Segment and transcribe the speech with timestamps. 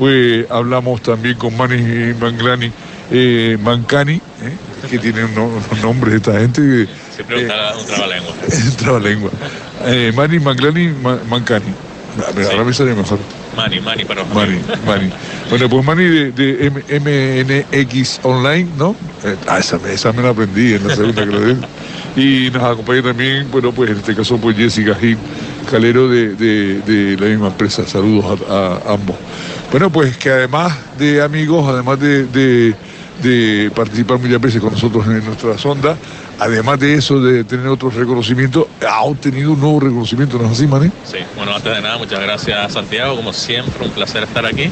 [0.00, 2.72] Después hablamos también con Manny Manglani,
[3.10, 4.88] eh, Mancani, ¿eh?
[4.88, 6.88] que tiene unos, nombres de esta gente.
[7.14, 8.32] Siempre un, un trabalengua.
[8.64, 9.30] un trabalengua.
[9.84, 10.88] Eh, Manny Manglani,
[11.28, 11.74] Mancani.
[12.50, 13.18] Ahora me sale mejor.
[13.54, 15.10] Mani, Mani para Mani, Mani.
[15.50, 18.96] Bueno, pues Mani de, de MNX Online, ¿no?
[19.22, 21.56] Eh, ah, esa, esa, me la aprendí en la segunda que.
[22.16, 25.18] Y nos acompaña también, bueno, pues en este caso, pues Jessica Gil,
[25.70, 27.86] Calero de, de, la misma empresa.
[27.86, 29.16] Saludos a, ambos.
[29.70, 32.74] Bueno, pues que además de amigos, además de, de
[33.74, 35.96] participar muchas veces con nosotros en nuestra sonda,
[36.38, 40.66] además de eso, de tener otros reconocimientos, ha obtenido un nuevo reconocimiento, ¿no es así,
[40.66, 40.90] Mané?
[41.04, 44.70] Sí, bueno, antes de nada, muchas gracias Santiago, como siempre, un placer estar aquí.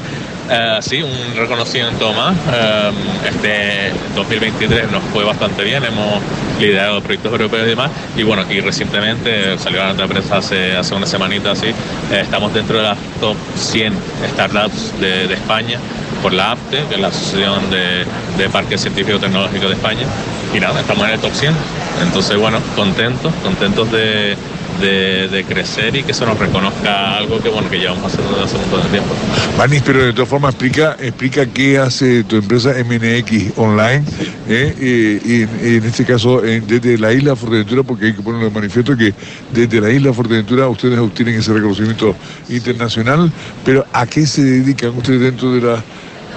[0.50, 2.34] Eh, sí, un reconocimiento más.
[2.52, 2.90] Eh,
[3.28, 6.22] este 2023 nos fue bastante bien, hemos
[6.58, 7.90] liderado proyectos europeos y demás.
[8.16, 12.54] Y bueno, aquí recientemente salió a la prensa hace, hace una semanita así, eh, estamos
[12.54, 13.92] dentro de las top 100
[14.32, 15.78] startups de, de España
[16.22, 18.04] por la APTE, que es la Asociación de,
[18.36, 20.06] de Parques Científicos Tecnológicos de España.
[20.54, 21.54] Y nada, estamos en el top 100.
[22.02, 24.36] Entonces, bueno, contentos, contentos de,
[24.80, 28.56] de, crecer y que se nos reconozca algo que bueno que llevamos haciendo desde hace
[28.56, 29.14] un montón de tiempo.
[29.56, 34.04] Manis, pero de todas formas explica, explica qué hace tu empresa MNX Online
[34.48, 35.18] ¿eh?
[35.24, 39.12] y, en este caso desde la isla Fuerteventura, porque hay que ponerlo de manifiesto que
[39.52, 42.14] desde la isla Fuerteventura ustedes obtienen ese reconocimiento
[42.48, 43.32] internacional,
[43.64, 45.82] pero ¿a qué se dedican ustedes dentro de las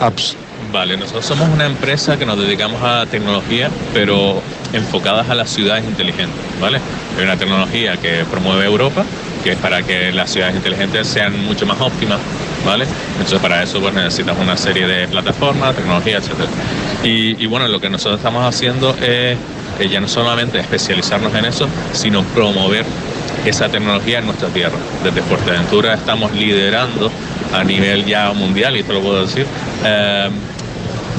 [0.01, 0.35] apps?
[0.71, 4.41] Vale, nosotros somos una empresa que nos dedicamos a tecnología, pero
[4.73, 6.79] enfocadas a las ciudades inteligentes, ¿vale?
[7.17, 9.03] Hay una tecnología que promueve Europa,
[9.43, 12.19] que es para que las ciudades inteligentes sean mucho más óptimas,
[12.65, 12.85] ¿vale?
[13.13, 16.29] Entonces para eso pues necesitamos una serie de plataformas, tecnología, etc.
[17.03, 19.37] Y, bueno, lo que nosotros estamos haciendo es
[19.89, 22.85] ya no solamente especializarnos en eso, sino promover
[23.45, 24.77] esa tecnología en nuestra tierra.
[25.03, 27.11] Desde Fuerteventura estamos liderando
[27.51, 29.47] a nivel ya mundial, y esto lo puedo decir,
[29.83, 30.29] eh,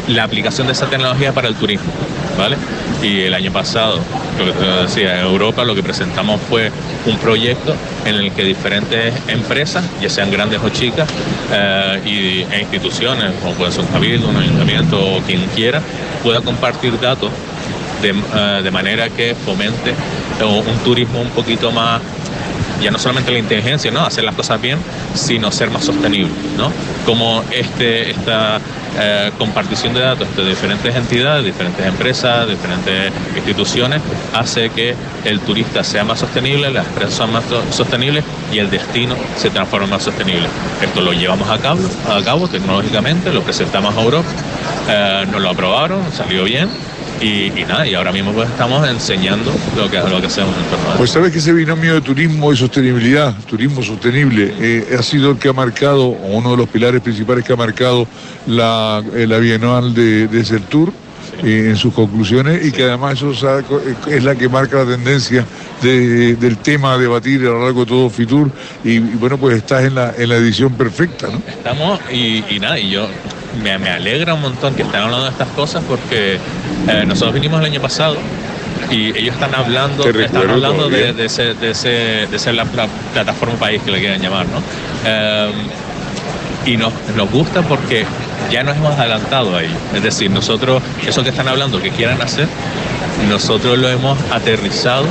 [0.09, 1.91] la aplicación de esa tecnología para el turismo,
[2.37, 2.57] ¿vale?
[3.03, 4.01] Y el año pasado,
[4.39, 6.71] lo que te decía, en Europa lo que presentamos fue
[7.07, 11.09] un proyecto en el que diferentes empresas, ya sean grandes o chicas,
[11.53, 15.81] eh, y, e instituciones, como puede ser un cabildo, un ayuntamiento o quien quiera,
[16.23, 17.31] pueda compartir datos
[18.03, 19.95] de, eh, de manera que fomente
[20.45, 22.01] un turismo un poquito más
[22.81, 24.05] ya no solamente la inteligencia, ¿no?
[24.05, 24.79] Hacer las cosas bien,
[25.15, 26.71] sino ser más sostenible, ¿no?
[27.05, 28.61] Como este, esta
[28.99, 34.03] eh, compartición de datos de diferentes entidades, diferentes empresas, diferentes instituciones,
[34.35, 34.95] hace que
[35.25, 39.87] el turista sea más sostenible, las empresas son más sostenibles y el destino se transforma
[39.87, 40.47] más sostenible.
[40.83, 44.29] Esto lo llevamos a cabo, a cabo tecnológicamente, lo presentamos a Europa,
[44.89, 46.69] eh, nos lo aprobaron, salió bien
[47.23, 50.97] y, nada, y ahora mismo pues estamos enseñando lo que, lo que hacemos en torno
[50.99, 55.39] Pues sabes que ese binomio de turismo y sostenibilidad, turismo sostenible, eh, ha sido el
[55.39, 58.07] que ha marcado, uno de los pilares principales que ha marcado
[58.47, 60.93] la, eh, la Bienal de, de Celtur.
[61.43, 63.33] Eh, en sus conclusiones y que además eso
[64.07, 65.45] es la que marca la tendencia
[65.81, 68.51] del tema a debatir a lo largo de todo Fitur
[68.85, 71.43] y, bueno pues estás en la, en la edición perfecta ¿no?
[71.49, 73.09] Estamos y, y nada y yo
[73.63, 76.39] me, me, alegra un montón que estén hablando de estas cosas porque
[76.89, 78.17] eh, nosotros vinimos el año pasado
[78.91, 83.55] y ellos están hablando, están hablando de, de, ese, de, ese, de ser la, plataforma
[83.57, 84.63] país que le quieran llamar, ¿no?
[85.05, 85.51] Eh,
[86.67, 88.05] y nos, nos gusta porque
[88.51, 89.77] ya nos hemos adelantado a ellos.
[89.95, 92.47] Es decir, nosotros, eso que están hablando, que quieran hacer,
[93.29, 95.07] nosotros lo hemos aterrizado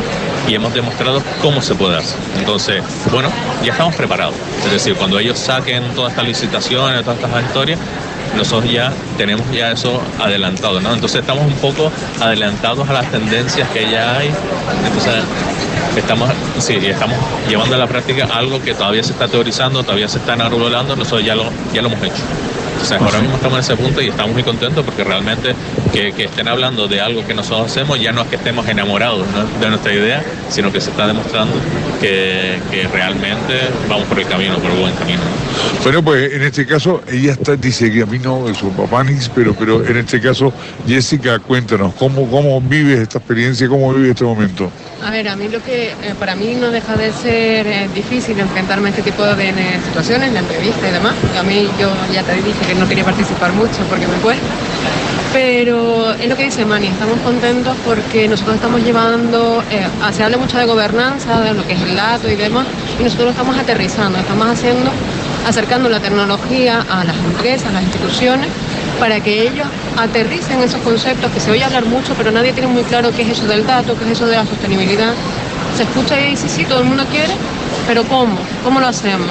[0.48, 2.18] y hemos demostrado cómo se puede hacer.
[2.38, 3.30] Entonces, bueno,
[3.64, 4.36] ya estamos preparados.
[4.66, 7.80] Es decir, cuando ellos saquen todas estas licitaciones, todas estas historias,
[8.36, 10.94] nosotros ya tenemos ya eso adelantado, ¿no?
[10.94, 14.32] Entonces estamos un poco adelantados a las tendencias que ya hay.
[14.86, 15.24] Entonces
[15.96, 20.18] estamos, sí, estamos llevando a la práctica algo que todavía se está teorizando, todavía se
[20.20, 22.24] está enarbolando, nosotros ya lo, ya lo hemos hecho.
[23.00, 25.56] Ahora mismo estamos en ese punto y estamos muy contentos porque realmente
[25.94, 29.26] que, estén hablando de algo que nosotros hacemos ya no es que estemos enamorados
[29.60, 31.54] de nuestra idea, sino que se está demostrando
[32.00, 32.60] que,
[32.92, 35.22] realmente vamos por el camino, por el buen camino.
[35.84, 39.06] Bueno, pues en este caso ella está, dice que a mí no, es su papá
[39.34, 40.54] pero, pero en este caso,
[40.88, 44.72] Jessica, cuéntanos, ¿cómo, cómo vives esta experiencia, cómo vives este momento?
[45.04, 48.40] A ver, a mí lo que eh, para mí no deja de ser eh, difícil
[48.40, 49.54] enfrentarme a este tipo de,
[49.86, 51.16] situaciones, la entrevista y demás.
[51.40, 54.46] A mí yo ya te dije que no quería participar mucho porque me cuesta.
[55.34, 60.38] Pero es lo que dice Mani, estamos contentos porque nosotros estamos llevando, eh, se habla
[60.38, 62.68] mucho de gobernanza, de lo que es el dato y demás,
[63.00, 64.92] y nosotros estamos aterrizando, estamos haciendo,
[65.48, 68.50] acercando la tecnología a las empresas, a las instituciones,
[69.02, 69.66] para que ellos
[69.98, 73.30] aterricen esos conceptos que se oye hablar mucho, pero nadie tiene muy claro qué es
[73.30, 75.16] eso del dato, qué es eso de la sostenibilidad.
[75.76, 77.34] Se escucha y dice, sí, todo el mundo quiere,
[77.88, 78.38] pero ¿cómo?
[78.64, 79.28] ¿Cómo lo hacemos?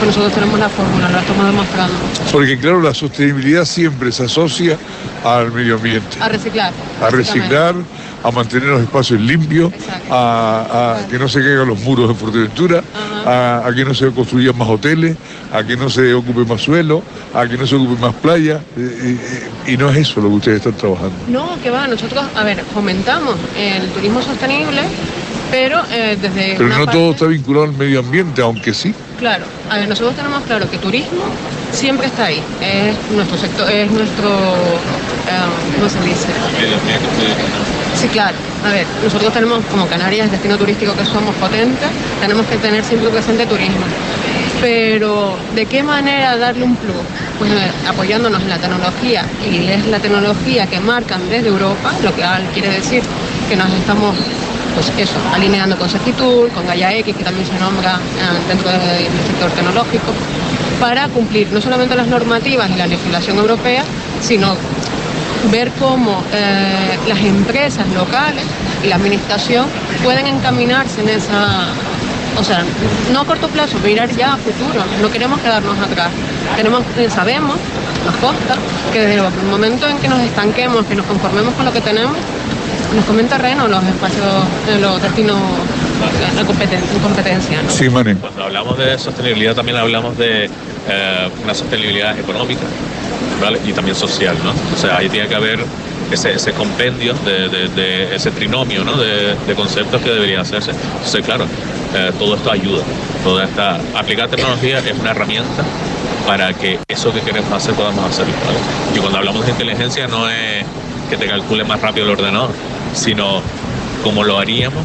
[0.00, 1.94] Pues nosotros tenemos la fórmula, la estamos demostrando.
[2.32, 4.78] Porque claro, la sostenibilidad siempre se asocia
[5.22, 6.16] al medio ambiente.
[6.18, 6.72] A reciclar.
[7.02, 7.74] A reciclar,
[8.22, 9.70] a mantener los espacios limpios,
[10.10, 12.82] a, que no se caigan los muros de Fuerteventura,
[13.26, 15.16] a, a, que no se construyan más hoteles,
[15.52, 17.02] a que no se ocupe más suelo,
[17.34, 18.62] a que no se ocupe más playa.
[18.78, 19.18] Eh,
[19.66, 21.14] eh, y no es eso lo que ustedes están trabajando.
[21.28, 24.80] No, que va, nosotros, a ver, fomentamos el turismo sostenible,
[25.50, 26.54] pero eh, desde...
[26.56, 28.94] Pero no todo está vinculado al medio ambiente, aunque sí.
[29.18, 31.22] Claro, a ver, nosotros tenemos claro que turismo
[31.72, 34.28] siempre está ahí, es nuestro sector, es nuestro,
[35.76, 36.28] ¿cómo se dice?
[37.94, 38.36] Sí, claro.
[38.64, 41.88] A ver, nosotros tenemos como Canarias, destino turístico que somos potentes,
[42.20, 43.84] tenemos que tener siempre presente turismo.
[44.60, 46.96] Pero, ¿de qué manera darle un plus?
[47.38, 47.50] Pues
[47.88, 52.70] apoyándonos en la tecnología, y es la tecnología que marcan desde Europa, lo que quiere
[52.70, 53.02] decir
[53.48, 54.14] que nos estamos
[54.74, 59.06] pues eso, alineando con Segitur, con Gaia X, que también se nombra eh, dentro del
[59.26, 60.12] sector tecnológico,
[60.80, 63.84] para cumplir no solamente las normativas y la legislación europea,
[64.20, 64.56] sino
[65.50, 68.44] ver cómo eh, las empresas locales
[68.84, 69.66] y la administración
[70.02, 71.68] pueden encaminarse en esa,
[72.38, 72.64] o sea,
[73.12, 76.08] no a corto plazo, mirar ya a futuro, no queremos quedarnos atrás.
[76.56, 77.56] Tenemos, eh, sabemos,
[78.04, 78.54] nos consta,
[78.92, 82.16] que desde el momento en que nos estanquemos, que nos conformemos con lo que tenemos,
[82.94, 84.26] nos comen terreno los espacios,
[84.68, 85.38] eh, los destinos
[86.34, 87.62] la competencia.
[87.62, 87.70] ¿no?
[87.70, 88.14] Sí, Mani.
[88.14, 90.50] Cuando hablamos de sostenibilidad también hablamos de
[91.44, 92.64] una sostenibilidad económica,
[93.66, 94.50] y también social, ¿no?
[94.50, 95.60] O sea, ahí tiene que haber
[96.12, 98.96] ese, compendio de, ese trinomio ¿no?
[98.96, 100.72] de, conceptos que debería hacerse.
[100.72, 101.44] Entonces, claro,
[101.94, 102.82] eh, todo esto ayuda.
[103.24, 105.64] Toda esta, aplicar tecnología es una herramienta
[106.26, 108.32] para que eso que queremos hacer podamos hacerlo.
[108.94, 110.64] Y cuando hablamos de inteligencia no es
[111.08, 112.50] que te calcule más rápido el ordenador,
[112.94, 113.42] sino
[114.02, 114.84] como lo haríamos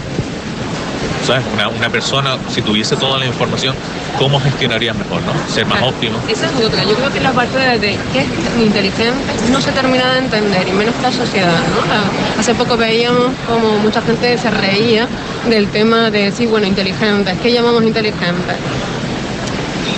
[1.54, 3.76] una, una, persona, si tuviese toda la información,
[4.20, 5.34] ¿cómo gestionaría mejor, no?
[5.52, 6.18] Ser más óptimo.
[6.30, 6.84] Esa es otra.
[6.84, 10.72] Yo creo que la parte de, qué es inteligente no se termina de entender, y
[10.72, 12.40] menos la sociedad, ¿no?
[12.40, 15.08] Hace poco veíamos como mucha gente se reía
[15.50, 18.54] del tema de, sí, bueno, inteligente, ¿qué llamamos inteligente?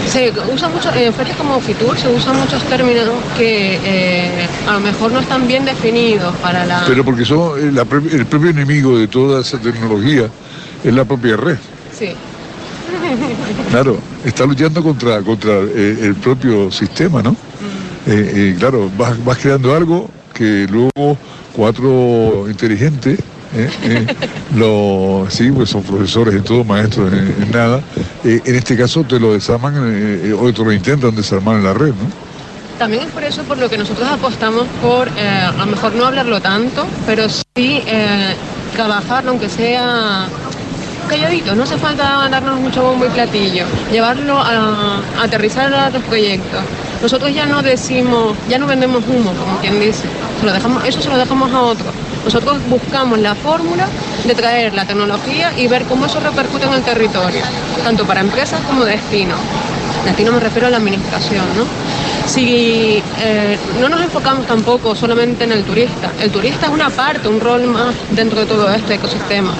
[0.07, 4.79] Se usa mucho, en ferias como Fitur se usan muchos términos que eh, a lo
[4.79, 6.83] mejor no están bien definidos para la...
[6.87, 10.29] Pero porque son el propio enemigo de toda esa tecnología
[10.83, 11.57] es la propia red.
[11.97, 12.09] Sí.
[13.71, 17.31] Claro, está luchando contra, contra eh, el propio sistema, ¿no?
[17.31, 17.35] Mm.
[18.09, 21.17] Eh, eh, claro, vas, creando algo que luego
[21.53, 23.19] cuatro inteligentes,
[24.55, 27.81] los, sí, pues son profesores en todo, maestros en, nada,
[28.23, 29.75] en este caso te lo desarman
[30.39, 32.27] o te lo intentan desarmar en la red, ¿no?
[32.77, 36.39] También es por eso por lo que nosotros apostamos por, a lo mejor no hablarlo
[36.41, 37.81] tanto, pero sí
[38.73, 40.27] trabajarlo, aunque sea
[41.07, 46.59] calladito, no hace falta darnos mucho bombo y platillo, llevarlo a, aterrizar a los proyectos.
[47.01, 50.03] Nosotros ya no decimos, ya no vendemos humo, como quien dice,
[50.39, 51.93] se lo dejamos, eso se lo dejamos a otros.
[52.27, 53.87] Nosotros buscamos la fórmula
[54.25, 57.41] de traer la tecnología y ver cómo eso repercute en el territorio,
[57.85, 59.35] tanto para empresas como destino.
[60.03, 61.63] Destino me refiero a la administración, ¿no?
[62.29, 67.29] Si eh, no nos enfocamos tampoco solamente en el turista, el turista es una parte,
[67.29, 69.53] un rol más dentro de todo este ecosistema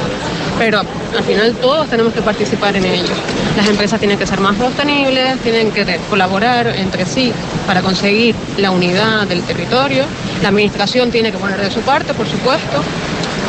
[0.58, 3.14] pero al final todos tenemos que participar en ello.
[3.56, 7.32] Las empresas tienen que ser más sostenibles, tienen que colaborar entre sí
[7.66, 10.04] para conseguir la unidad del territorio,
[10.42, 12.84] la administración tiene que poner de su parte, por supuesto.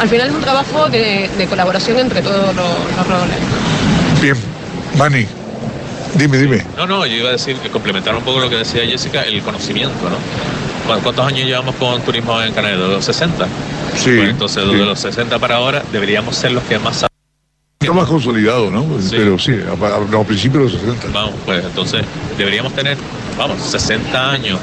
[0.00, 3.36] Al final es un trabajo de, colaboración entre todos los, roles.
[4.20, 4.36] Bien,
[4.96, 5.26] Mani,
[6.14, 6.64] Dime, dime.
[6.76, 9.42] No, no, yo iba a decir que complementar un poco lo que decía Jessica, el
[9.42, 10.16] conocimiento, ¿no?
[11.02, 12.76] ¿Cuántos años llevamos con turismo en Canadá?
[12.76, 13.46] ¿De los 60?
[13.98, 14.16] Sí.
[14.16, 17.04] Pues entonces, desde los 60 para ahora, deberíamos ser los que más
[17.80, 18.84] Está más consolidado, ¿no?
[19.08, 21.08] Pero sí, a, a, principios de los 60.
[21.12, 22.04] Vamos, pues entonces
[22.36, 22.98] deberíamos tener,
[23.38, 24.58] vamos, 60 años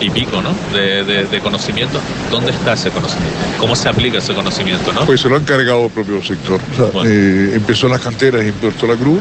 [0.00, 0.54] y, pico, ¿no?
[0.76, 1.98] De, conocimiento.
[2.30, 3.38] ¿Dónde está ese conocimiento?
[3.58, 5.06] ¿Cómo se aplica ese conocimiento, no?
[5.06, 6.60] Pues se lo han cargado el propio sector.
[7.06, 9.20] Eh, empezó en las canteras y en Puerto La Cruz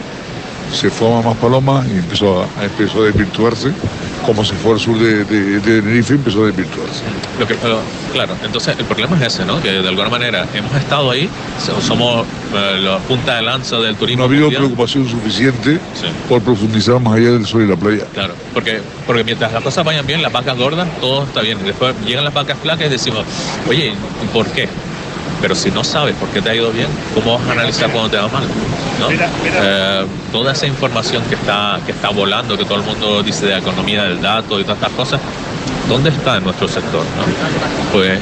[0.72, 3.72] se fue a Más Palomas y empezó a, empezó a desvirtuarse,
[4.25, 7.01] como se fue al sur de, de, Tenerife empezó a desvirtuarse.
[7.39, 7.55] Lo que,
[8.13, 9.62] claro, entonces el problema es ese, ¿no?
[9.62, 11.29] Que de alguna manera hemos estado ahí,
[11.81, 14.19] somos eh, la punta de lanza del turismo.
[14.19, 15.79] No ha habido preocupación suficiente
[16.27, 18.05] por profundizar más allá del sol y la playa.
[18.13, 21.63] Claro, porque, porque mientras las cosas vayan bien, las vacas gordas, todo está bien.
[21.63, 23.25] Después llegan las vacas flacas y decimos,
[23.67, 23.93] oye,
[24.34, 24.67] ¿por qué?
[25.41, 28.09] Pero si no sabes por qué te ha ido bien, ¿cómo vas a analizar cuando
[28.09, 28.43] te va mal?
[29.45, 33.57] Eh, toda esa información que está, que está volando, que todo el mundo dice de
[33.57, 35.21] economía del dato y todas estas cosas,
[35.89, 37.03] ¿dónde está en nuestro sector?
[37.91, 38.19] Pues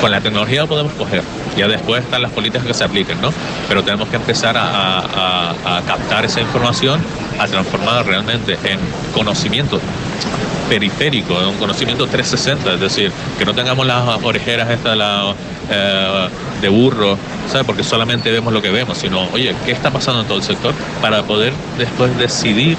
[0.00, 1.22] con la tecnología lo podemos coger.
[1.56, 3.32] Ya después están las políticas que se apliquen, ¿no?
[3.68, 7.00] Pero tenemos que empezar a, a captar esa información,
[7.38, 8.78] a transformarla realmente en
[9.14, 9.80] conocimiento
[10.72, 14.96] periférico, un conocimiento 360, es decir, que no tengamos las orejeras estas
[15.70, 16.28] eh,
[16.62, 17.66] de burro, ¿sabes?
[17.66, 20.72] Porque solamente vemos lo que vemos, sino, oye, ¿qué está pasando en todo el sector?
[21.02, 22.78] Para poder después decidir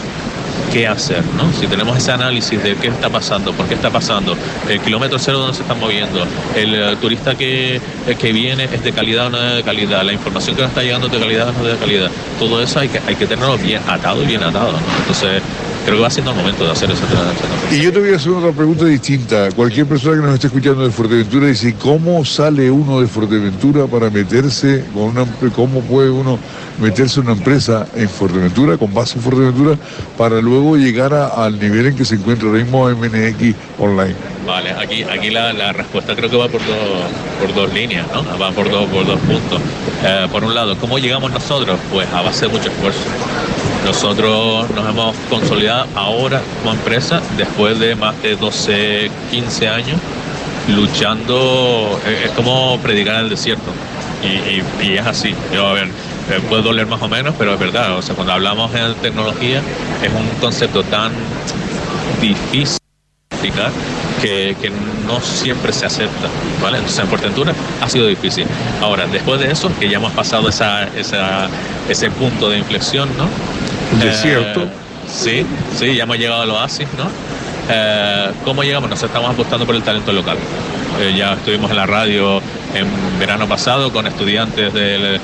[0.71, 1.53] qué hacer, ¿no?
[1.53, 4.35] Si tenemos ese análisis de qué está pasando, por qué está pasando,
[4.67, 7.81] el kilómetro cero donde se está moviendo, el eh, turista que, eh,
[8.19, 10.81] que viene es de calidad o no es de calidad, la información que nos está
[10.81, 12.09] llegando es de calidad o no es de calidad,
[12.39, 14.79] todo eso hay que, hay que tenerlo bien atado y bien atado, ¿no?
[14.97, 15.43] Entonces,
[15.83, 17.05] creo que va siendo el momento de hacer esa
[17.71, 19.49] Y yo te voy a hacer otra pregunta distinta.
[19.51, 24.09] Cualquier persona que nos esté escuchando de Fuerteventura dice, ¿cómo sale uno de Fuerteventura para
[24.09, 25.25] meterse con una
[25.55, 26.39] cómo puede uno
[26.79, 29.77] meterse en una empresa en Fuerteventura, con base en Fuerteventura,
[30.17, 34.15] para luego llegar al nivel en que se encuentra el mismo MNX online?
[34.45, 36.77] Vale, aquí, aquí la, respuesta creo que va por dos,
[37.39, 38.23] por dos líneas, ¿no?
[38.37, 39.61] Va por dos, por dos puntos.
[40.03, 41.79] Eh, por un lado, ¿cómo llegamos nosotros?
[41.91, 42.99] Pues a base de mucho esfuerzo.
[43.85, 49.97] Nosotros nos hemos consolidado ahora como empresa después de más de 12, 15 años
[50.69, 53.71] luchando, es como predicar en el desierto.
[54.81, 55.35] Y, es así.
[55.53, 57.97] Yo, a ver, eh, puede doler más o menos, pero es verdad.
[57.97, 59.61] O sea, cuando hablamos de tecnología,
[60.01, 61.11] es un concepto tan
[62.21, 62.77] difícil
[63.29, 63.71] de explicar
[64.21, 64.71] que,
[65.05, 66.29] no siempre se acepta,
[66.61, 66.77] ¿vale?
[66.77, 68.45] Entonces en Portentura ha sido difícil.
[68.81, 70.87] Ahora, después de eso, que ya hemos pasado esa,
[71.89, 73.27] ese punto de inflexión, ¿no?
[74.01, 74.63] Desierto.
[74.63, 74.67] Eh,
[75.07, 75.45] sí,
[75.77, 77.09] sí, ya hemos llegado al oasis, ¿no?
[77.69, 78.89] Eh, ¿Cómo llegamos?
[78.89, 80.37] Nos estamos apostando por el talento local.
[80.99, 82.41] Eh, ya estuvimos en la radio
[82.73, 82.87] en
[83.19, 85.19] verano pasado con estudiantes de,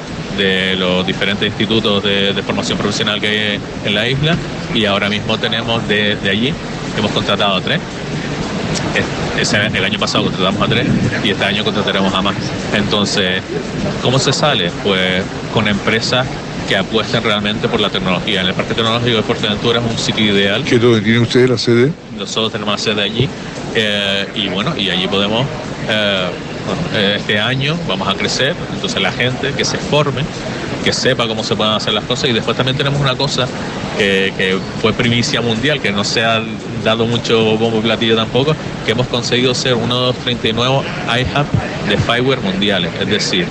[0.77, 4.37] los diferentes institutos de, formación profesional que hay en la isla
[4.73, 6.53] y ahora mismo tenemos de, allí,
[6.97, 7.79] hemos contratado a tres.
[9.73, 10.87] el año pasado contratamos a tres
[11.23, 12.35] y este año contrataremos a más.
[12.73, 13.41] Entonces,
[14.01, 14.71] ¿cómo se sale?
[14.83, 15.23] Pues
[15.53, 16.25] con empresas
[16.69, 18.41] que apuesten realmente por la tecnología.
[18.41, 20.63] En el Parque Tecnológico de Fuerteventura es un sitio ideal.
[20.63, 21.91] ¿Qué dónde tiene usted la sede?
[22.15, 23.27] Nosotros tenemos la sede allí
[23.73, 25.47] eh, y bueno, y allí podemos,
[25.89, 26.29] eh,
[26.93, 30.21] eh, este año vamos a crecer, entonces la gente que se forme,
[30.83, 33.47] que sepa cómo se pueden hacer las cosas y después también tenemos una cosa
[33.97, 36.39] que, fue primicia mundial, que no se ha
[36.83, 38.55] dado mucho bombo y platillo tampoco,
[38.85, 40.81] que hemos conseguido ser uno de los 39
[41.19, 42.91] iHub de Fireware mundiales.
[42.99, 43.47] Es decir,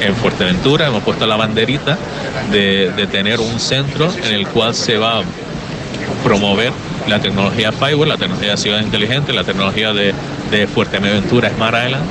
[0.00, 1.98] en, Fuerteventura hemos puesto la banderita
[2.50, 5.22] de, tener un centro en el cual se va a
[6.24, 6.72] promover
[7.08, 10.14] la tecnología Fireware, la tecnología de ciudad inteligente, la tecnología de,
[10.72, 12.04] Fuerteventura Smart Island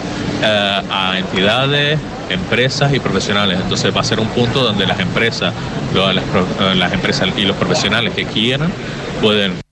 [0.44, 1.98] eh, a entidades,
[2.30, 3.60] empresas y profesionales.
[3.62, 5.54] Entonces va a ser un punto donde las empresas,
[5.94, 8.72] las, las empresas y los profesionales que quieran
[9.22, 9.65] pueden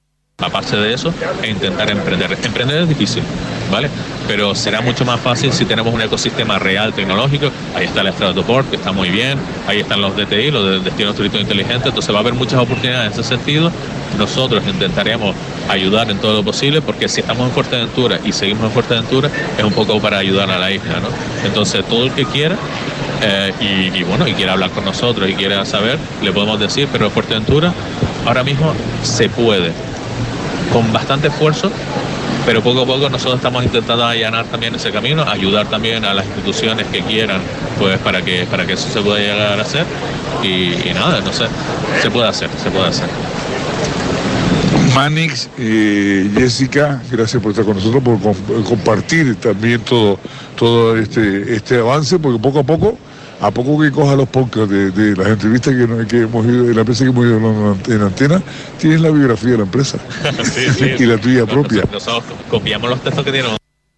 [0.45, 2.37] aparte de eso e intentar emprender.
[2.43, 3.23] Emprender es difícil,
[3.71, 3.89] ¿vale?
[4.27, 7.51] Pero será mucho más fácil si tenemos un ecosistema real tecnológico.
[7.75, 9.37] Ahí está el Stratoport, que está muy bien.
[9.67, 11.87] Ahí están los DTI, los de destinos turísticos inteligentes.
[11.87, 13.71] Entonces va a haber muchas oportunidades en ese sentido.
[14.17, 15.35] Nosotros intentaremos
[15.69, 19.63] ayudar en todo lo posible, porque si estamos en Fuerteventura y seguimos en Fuerteventura, es
[19.63, 21.07] un poco para ayudar a la isla, ¿no?
[21.45, 22.55] Entonces todo el que quiera
[23.21, 26.87] eh, y, y, bueno, y quiera hablar con nosotros y quiera saber, le podemos decir,
[26.91, 27.73] pero en Fuerteventura
[28.25, 28.73] ahora mismo
[29.03, 29.71] se puede
[30.71, 31.71] con bastante esfuerzo,
[32.45, 36.25] pero poco a poco nosotros estamos intentando allanar también ese camino, ayudar también a las
[36.25, 37.41] instituciones que quieran,
[37.79, 39.85] pues para que, para que eso se pueda llegar a hacer
[40.43, 41.45] y, nada, no sé,
[42.01, 43.07] se puede hacer, se puede hacer.
[44.93, 50.19] Manix, eh, Jessica, gracias por estar con nosotros, por compartir también todo,
[50.55, 52.97] todo este, este avance, porque poco a poco
[53.43, 55.73] a poco que coja los podcasts de, las entrevistas
[56.07, 58.41] que, hemos ido, de la empresa que hemos ido en antena,
[58.79, 59.97] tienes la biografía de la empresa
[60.99, 61.83] y la tuya propia.
[61.91, 63.51] Nosotros copiamos los textos que tienen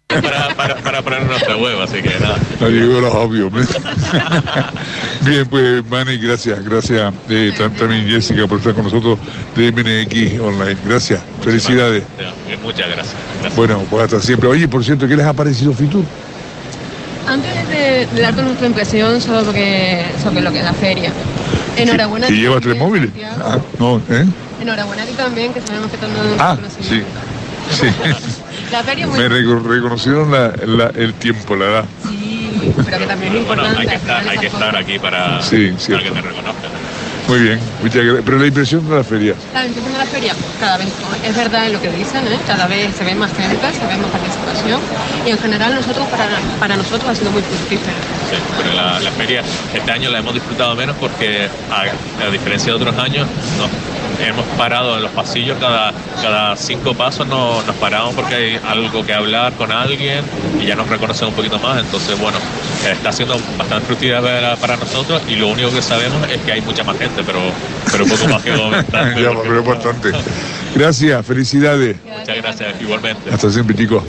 [0.08, 2.38] para, para, para, poner nuestra web, así que nada.
[2.60, 3.52] No digo los obvios.
[5.22, 9.18] Bien, pues Manny, gracias, gracias eh, también Jessica por estar con nosotros
[9.54, 10.76] de MNX Online.
[10.84, 12.02] Gracias, felicidades.
[12.62, 13.16] Muchas gracias.
[13.54, 14.48] Bueno, pues hasta siempre.
[14.48, 16.04] Oye, por cierto, ¿qué les ha parecido Fitur?
[17.28, 21.12] Antes de, de darte nuestra impresión sobre, sobre lo que es la feria,
[21.76, 22.28] enhorabuena.
[22.28, 23.10] ¿Y lleva tres móviles?
[23.42, 24.24] Ah, no, ¿eh?
[24.62, 27.02] Enhorabuena a ti también, que sabemos que están dando Ah, sí.
[27.70, 27.86] Sí.
[28.72, 29.18] la feria muy...
[29.18, 31.84] Me reconocieron la, la, el tiempo, la edad.
[32.08, 33.74] Sí, pero que también es importante.
[33.74, 36.70] Bueno, hay que estar, hay que estar aquí para, sí, para que te reconozcan.
[37.28, 38.22] Muy bien, muchas gracias.
[38.24, 39.34] Pero la impresión de la feria.
[39.52, 40.88] La impresión de la feria, cada vez,
[41.24, 42.38] es verdad en lo que dicen, ¿eh?
[42.46, 44.80] cada vez se ve más gente, se ve más participación
[45.26, 46.28] y en general nosotros, para,
[46.60, 47.96] para nosotros ha sido muy fructífero
[48.30, 49.42] Sí, pero la, la feria
[49.74, 53.26] este año la hemos disfrutado menos porque, a, a diferencia de otros años,
[53.58, 53.68] no,
[54.24, 55.92] hemos parado en los pasillos cada,
[56.22, 60.24] cada cinco pasos, no, nos paramos porque hay algo que hablar con alguien
[60.60, 61.80] y ya nos reconocen un poquito más.
[61.80, 62.38] Entonces, bueno,
[62.92, 66.60] está siendo bastante fructífera para, para nosotros y lo único que sabemos es que hay
[66.60, 67.40] mucha más gente, pero,
[67.90, 69.14] pero poco más que comentar.
[69.20, 70.12] ya, pero bastante.
[70.74, 71.96] Gracias, felicidades.
[72.04, 73.30] Muchas gracias, igualmente.
[73.30, 74.02] Hasta siempre, chicos.